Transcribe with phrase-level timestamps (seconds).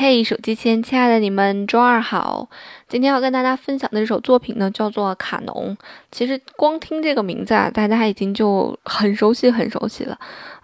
[0.00, 2.48] 嘿，手机前亲爱的你们，周二好！
[2.86, 5.76] 今天要跟大家分享的这首作品呢，叫做《卡农》。
[6.12, 10.16] 其实光听这个名字啊，大家已经就很熟悉、很熟悉了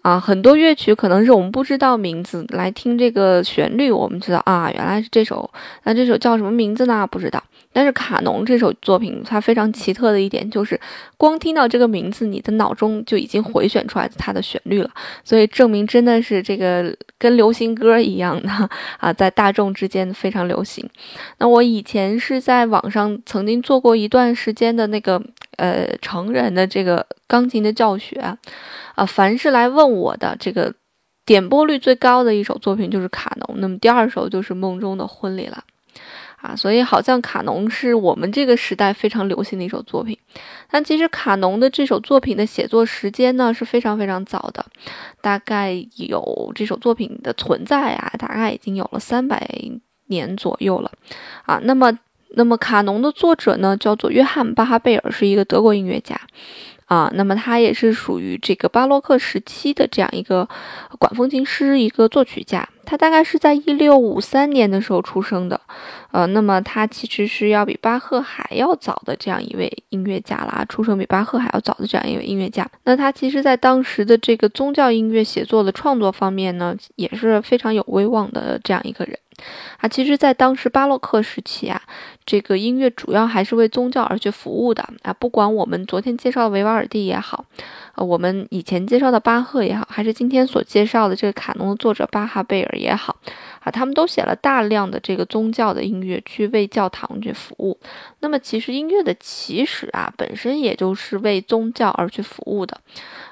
[0.05, 0.21] 啊。
[0.21, 5.51] 很多乐曲可能是我们不知道名字，来听这个旋律，我们知道啊，原来是这首。
[5.83, 7.05] 那这首叫什么名字呢？
[7.11, 7.43] 不知道。
[7.77, 10.81] 但是《卡农》这首作品，它非常奇特的一点就是，
[11.17, 14.89] 光听到这个名字，你的脑中就已经回旋出来它的旋律了。
[15.25, 18.49] 所以证明真的是这个跟流行歌一样的
[18.99, 20.89] 啊，在大众之间非常流行。
[21.39, 25.21] 那我以前是在网上曾经做过一段时间的那个
[25.57, 28.17] 呃成人的这个钢琴的教学
[28.95, 30.75] 啊，凡是来问我的这个
[31.25, 35.65] 点播率最高的一首作品就是《卡农》，那么第二首就是《梦中的婚礼》了。
[36.43, 40.19] 啊，所以好像卡农是我们这个时代非常流行的一首作品，
[40.71, 44.67] 但其实卡农的这首作品的写作时间呢是非常非常早的，
[45.23, 49.49] 大概有这首作品的存在啊，大概已经有了三百
[50.09, 50.93] 年左右了，
[51.47, 51.99] 啊，那么
[52.37, 56.21] 那么卡农的作者呢叫做约翰巴哈贝尔，是一个德国音乐家。
[56.87, 60.47] 啊，那么他也是属于这个巴洛克时期的这样一个
[60.99, 62.69] 管风琴师，一个作曲家。
[62.85, 65.59] 他大概是在一六五三年的时候出生的，
[66.13, 72.69] 呃，那么他其实是要比巴赫还要早的这样一位音乐家啦，出生比巴赫还要早的这样一位音乐家。
[72.85, 79.19] 那他其实在当时的这个宗教音乐写作的创作方面呢，也是非常有威望的这样一个人。
[79.79, 81.81] 啊，其实，在当时巴洛克时期啊，
[82.25, 85.13] 这个音乐主要还是为宗教而去服务的啊。
[85.13, 87.45] 不管我们昨天介绍的维瓦尔第也好，
[87.95, 93.17] 呃，我们以前介绍的巴赫也好，还是今天所介绍的这个卡农的作者巴哈贝尔也好，
[93.61, 97.79] 啊，他们都写了大量的这个宗教的音乐去为教堂去服务。
[98.21, 102.81] 那么，其实音乐的起始啊，本身也就是为宗教而去服务的。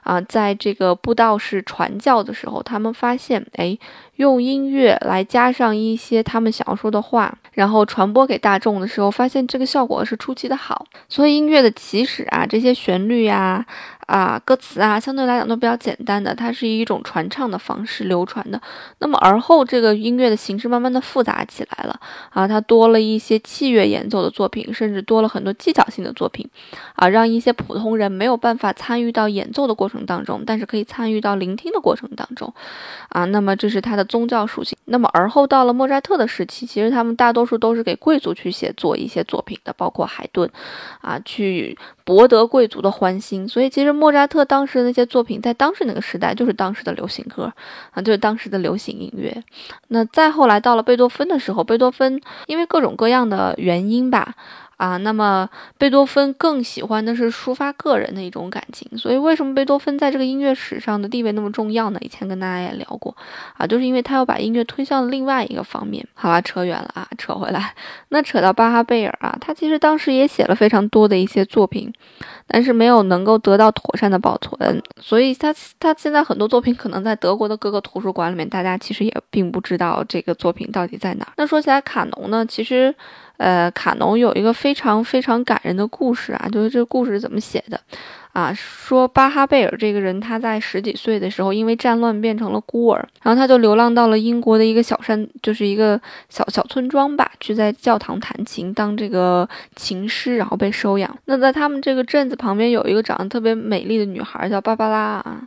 [0.02, 3.78] 啊，在这个布道士传教的时候，他们发现，哎，
[4.16, 10.86] 用音乐来加上一些他们想要说的话，然后传播给大众的时候，发现这个效果是出奇的好。
[11.08, 13.64] 所以音乐的起始啊，这些旋律呀。
[14.06, 18.60] 啊，歌词啊，相对来讲都比较简单的，它是以一种传唱的方式流传的。
[18.98, 21.98] 那么而后，这个音乐的形式慢慢的复杂起来了
[22.28, 26.46] 啊，它多了一些器乐演奏的作品，甚至多了很多技巧性的作品
[26.96, 32.52] 啊，让一些普通人没有办法参与到演奏的过程当中，但是可以参与到聆听的过程当中
[33.08, 33.24] 啊。
[33.26, 34.76] 那么这是它的宗教属性。
[34.84, 40.50] 那么而后到了莫扎特的时期，其实他们大多数都是给贵族去写作一些作品的，包括海顿
[41.00, 43.48] 啊，去博得贵族的欢心。
[43.48, 43.90] 所以其实。
[44.02, 47.52] 莫扎特当时的那些作品，在当时那个时代就是当时的流行歌
[47.92, 49.44] 啊，就是当时的流行音乐。
[49.88, 54.34] 那再后来到了贝多芬的时候，贝多芬因为各种各样的原因吧。
[54.82, 55.48] 啊，那么
[55.78, 62.00] 贝多芬更喜欢的是抒发个人的一种感情，所以为什么贝多芬在这个音乐史上的地位那么重要呢？
[62.00, 63.16] 以前跟大家也聊过，
[63.56, 66.04] 啊，就是因为他要把音乐推向另外一个方面。
[66.14, 67.72] 好吧，扯远了啊，扯回来，
[68.08, 71.92] 那扯到巴哈贝尔啊，他其实当时也写了非常多的一些作品，
[72.48, 81.32] 但是没有能够得到妥善的保存，所以他他现在很多作品可能在德国的各个图书馆里面，大家其实也并不知道这个作品到底在哪儿。
[81.36, 82.92] 那说起来，卡农呢，其实。
[83.42, 87.80] 呃，卡农有一个非常非常感人的故事啊，就是这个故事怎么写的
[88.32, 88.54] 啊？
[88.54, 101.18] 说巴哈贝尔这个人，他在十几岁的时候，因为战乱变成了孤儿，然后他就流浪到了英国的一个小山，就是一个小小村庄吧，去在教堂弹琴，当这个琴师，然后被收养。
[101.24, 105.42] 那在他们这个镇子旁边有一个长得特别美丽的女孩，叫芭芭拉啊。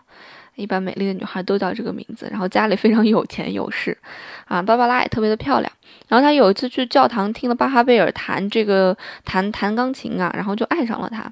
[0.55, 3.97] 一般美丽的女孩都叫这个名字，然后家里非常有钱有势，
[4.45, 5.71] 啊，芭芭拉也特别的漂亮。
[6.07, 11.31] 然后她有一次去教堂听了巴哈贝尔弹这个弹弹钢琴啊，然后就爱上了他，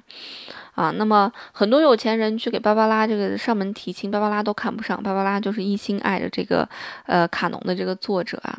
[0.74, 6.68] 啊，那么很多有钱人去给芭芭拉这个上门提亲，芭芭拉都看不上，芭芭拉就是一心爱着这个
[7.06, 8.58] 呃卡农的这个作者啊。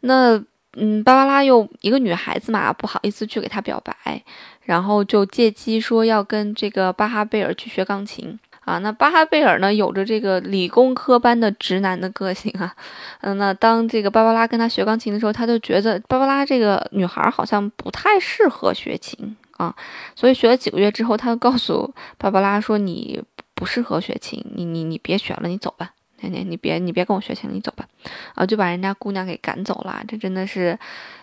[0.00, 0.42] 那
[0.76, 4.22] 嗯，芭芭拉又一个女孩子嘛，不好意思去给他表白，
[4.62, 8.38] 然后就借机说要跟这个巴哈贝尔去学钢琴。
[8.60, 12.74] 啊，那巴哈贝尔呢，有着这个理工科般的直男的个性啊。
[13.22, 19.74] 嗯，那当这个芭芭拉跟他学钢琴的时候，他就觉得芭芭拉这个女孩好像不太适合学琴啊。
[20.14, 23.22] 所以学了几个月之后，他就告诉芭芭拉说：“你
[23.54, 25.92] 不适合学琴，你你你别学了，你走吧。
[26.20, 27.86] 你你你别你别跟我学琴，你走吧。”
[28.34, 30.02] 啊，就把人家姑娘给赶走了。
[30.08, 30.78] 这真的是。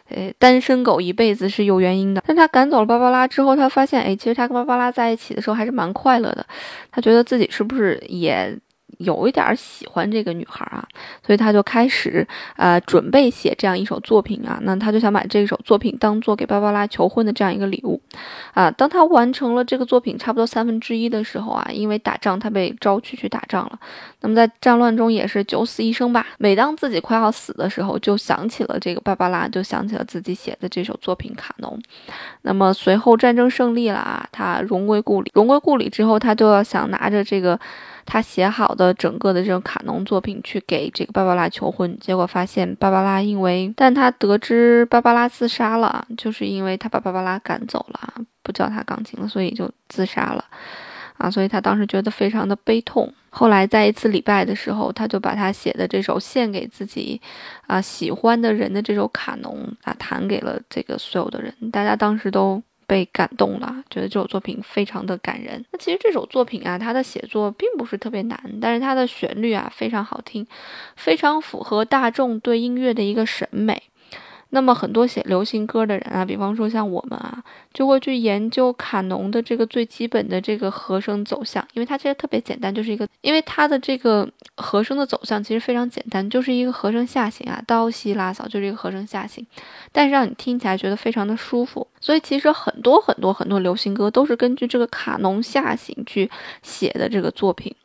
[0.10, 2.24] 呃，单身狗一辈子是有原因的。
[2.26, 6.46] 但他赶走了芭芭拉之后，他发现，哎，其实他跟芭芭拉在一起的时候还是蛮快乐的。
[6.90, 8.58] 他觉得自己是不是也
[8.98, 10.86] 有一点喜欢这个女孩啊，
[11.26, 14.60] 所以他就开始呃准备写这样一首作品啊。
[14.64, 18.02] 那他就想把这首作品当做给芭芭拉求婚的这样一个礼物
[18.54, 18.72] 啊。
[18.72, 23.80] 当他完成了这个作品差不多三分之一的时候啊，因为打仗他被招去去打仗了。
[24.22, 26.26] 那么在战乱中也是九死一生吧。
[26.40, 31.78] 每当自己快要死的时候，就想起了这个芭芭拉，就想起了自己写的这首作品《卡农》。
[32.42, 35.32] 那么随后战争胜利了啊，他荣归故里。
[35.36, 37.60] 荣归故里之后，他就要想拿着这个。
[38.08, 50.46] 他写好的整个的这种卡农作品去给这个芭芭拉求婚，结果发现芭芭拉因为，但他得知芭芭拉自杀了，就是因为他把芭芭拉赶走了，不教他钢琴了，所以就自杀了，
[51.18, 53.14] 啊，所以他当时觉得非常的悲痛。
[53.30, 57.22] 后来在一次礼拜的时候，他就把他写的这首献给自己，
[57.68, 62.64] 啊喜欢的人的这首卡农啊弹给了这个所有的人，大家当时都。
[62.88, 65.64] 被感动了，觉得这首作品非常的感人。
[65.72, 70.48] 那其实这首作品啊，它的写作并不是特别难，但是它的旋律啊非常好听，
[70.96, 73.84] 非常符合大众对音乐的一个审美。
[74.50, 89.46] 那么很多写流行歌的人啊，比方说像我们啊，就会去研究卡农的这个最基本的这个和声走向，因为它其实特别简单，就是一个，因为它的这个和声的走向其实非常简单，就是一个和声下行啊，哆西拉嗦就是一个和声下行，
[89.92, 91.86] 但是让你听起来觉得非常的舒服。
[92.00, 96.30] 所以其实很多很多很多流行歌都是根据这个卡农下行去
[96.64, 97.76] 写的这个作品。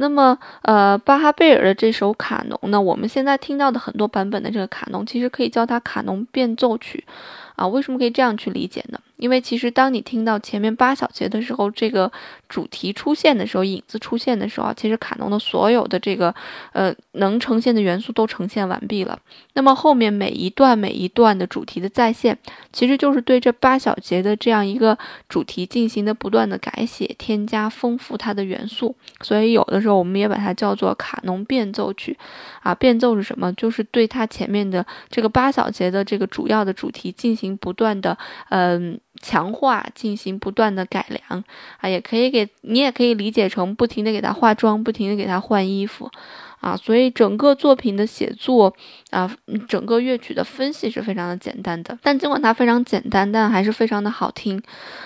[0.00, 7.04] 那么，呃，巴哈贝尔的这首卡农呢，我们现在听到的很多版本的这个卡农，其实可以叫它卡农变奏曲。
[7.56, 8.98] 啊，为什么可以这样去理解呢？
[9.20, 12.10] 因为其实当你听到前面八小节的时候，这个
[12.48, 16.34] 主题出现的时候，影子出现的时候，其实卡农的所有的这个
[16.72, 19.18] 呃能呈现的元素都呈现完毕了。
[19.52, 22.36] 那么后面每一段每一段的主题的再现，
[22.72, 28.96] 其实就是对这八小节的这样一个主题进行的不断的改写、添加、丰富它的元素。
[29.20, 32.16] 所以有的时候我们也把它叫做卡农变奏曲。
[32.62, 33.50] 啊，变奏是什么？
[33.54, 38.16] 就是对它前面的这个八小节的这个主要的主题进行不断的
[38.50, 41.44] 嗯强化，进行不断的改良
[41.80, 46.10] 啊，也可以给你也可以理解成不停的给他化妆，不停的给他换衣服
[46.60, 46.76] 啊。
[46.76, 48.74] 所以整个作品的写作
[49.10, 49.30] 啊，
[49.68, 51.98] 整个乐曲的分析是非常的简单的。
[52.02, 54.62] 但尽管它非常简单，但还是非常的好听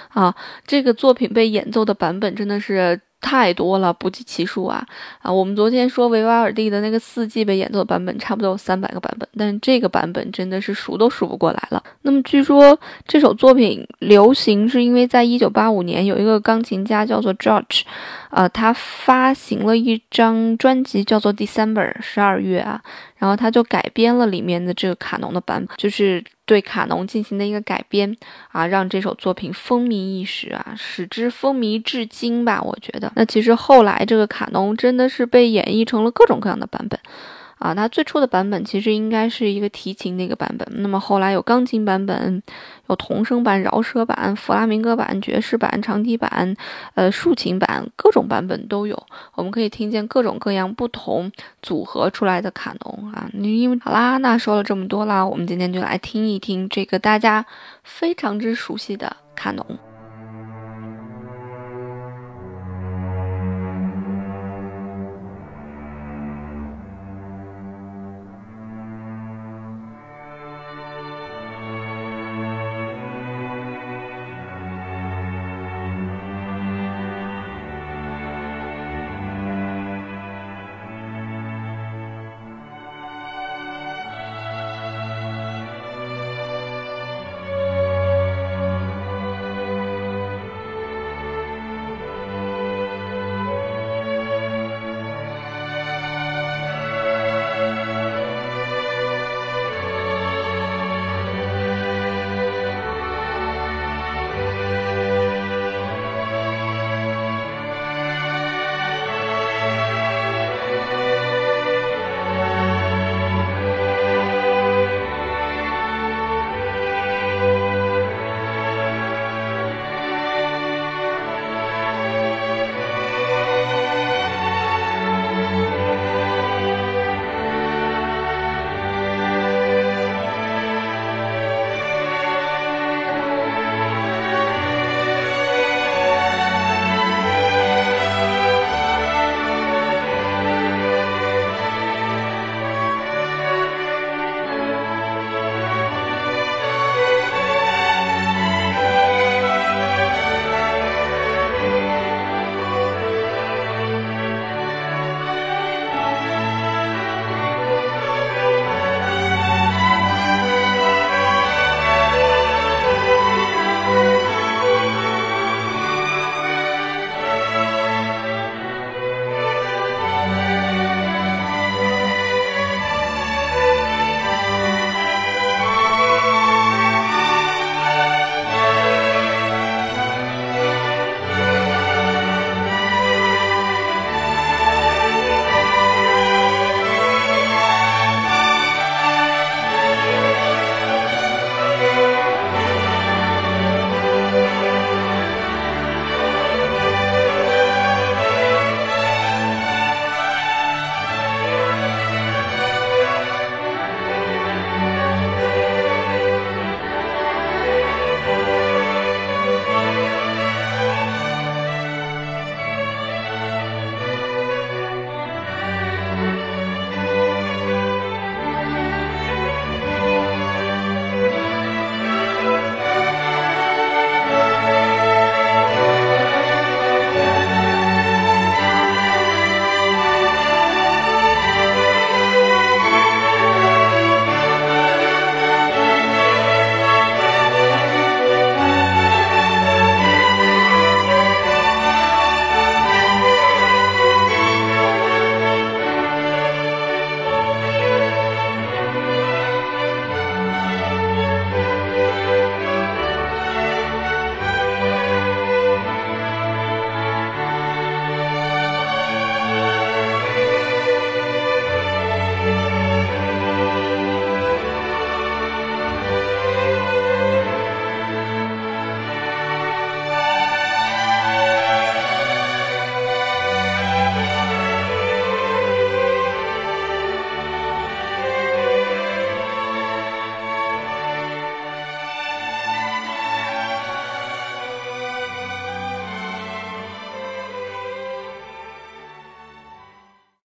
[0.09, 0.35] 啊。
[0.67, 3.01] 这个作品被演奏的版本真的是。
[3.25, 4.87] 太多了，不计其数啊！
[5.23, 11.82] 啊，我们昨天说维瓦尔第的那个四季被演奏的版本，差不多有三百个版本，但是这个版本真的是数都数不过来了。
[12.03, 12.79] 那么据说
[13.09, 17.81] 这首作品流行是因为在一九八五年有一个钢琴家叫做 George，
[18.29, 22.82] 呃，他发行了一张专辑叫做 December 十二月啊，
[23.17, 26.23] 然后他就改编了里面的这个卡农的版本，就是。
[26.46, 28.17] 对卡农进行的一个改编
[28.52, 32.61] 啊，让这首作品风靡一时啊，使之风靡至今吧。
[32.62, 36.99] 我觉得，那其实后来这个卡农真的是被演绎成了各种各样的版本。
[37.59, 42.43] 啊，它最初的版本其实应该是一个提琴的一个版本，那么后来有钢琴版本，
[42.89, 46.55] 有童声版、饶舌版、弗拉明戈版、爵士版、长笛版，
[46.95, 49.01] 呃，竖琴版，各种版本都有。
[49.35, 51.31] 我们可以听见各种各样不同
[51.62, 53.29] 组合出来的卡农啊。
[53.33, 57.47] 你因为好啦，那说了这么多啦，我们今天就来听一听这个大家
[57.83, 59.65] 非常之熟悉的卡农。